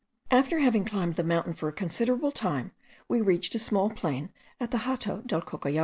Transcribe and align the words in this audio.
After 0.31 0.57
having 0.57 0.83
climbed 0.83 1.13
the 1.13 1.23
mountain 1.23 1.53
for 1.53 1.69
a 1.69 1.71
considerable 1.71 2.31
time, 2.31 2.71
we 3.07 3.21
reached 3.21 3.53
a 3.53 3.59
small 3.59 3.91
plain 3.91 4.31
at 4.59 4.71
the 4.71 4.79
Hato 4.79 5.17
del 5.21 5.43
Cocollar. 5.43 5.79